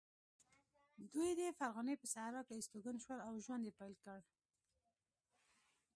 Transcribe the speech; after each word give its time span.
دوی 1.13 1.29
د 1.39 1.41
فرغانې 1.59 1.95
په 2.01 2.07
صحرا 2.13 2.41
کې 2.47 2.53
استوګن 2.57 2.97
شول 3.03 3.19
او 3.27 3.33
ژوند 3.45 3.63
یې 3.67 3.77
پیل 3.79 3.93
کړ. 4.03 4.19